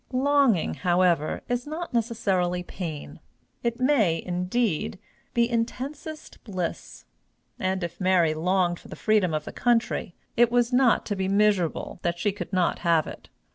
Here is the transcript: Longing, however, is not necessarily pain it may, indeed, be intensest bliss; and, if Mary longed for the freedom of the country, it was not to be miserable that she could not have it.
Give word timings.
Longing, 0.13 0.73
however, 0.73 1.43
is 1.47 1.67
not 1.67 1.93
necessarily 1.93 2.63
pain 2.63 3.19
it 3.61 3.79
may, 3.79 4.19
indeed, 4.25 4.97
be 5.35 5.47
intensest 5.47 6.43
bliss; 6.43 7.05
and, 7.59 7.83
if 7.83 8.01
Mary 8.01 8.33
longed 8.33 8.79
for 8.79 8.87
the 8.87 8.95
freedom 8.95 9.31
of 9.31 9.45
the 9.45 9.53
country, 9.53 10.15
it 10.35 10.51
was 10.51 10.73
not 10.73 11.05
to 11.05 11.15
be 11.15 11.27
miserable 11.27 11.99
that 12.01 12.17
she 12.17 12.31
could 12.31 12.51
not 12.51 12.79
have 12.79 13.05
it. 13.05 13.29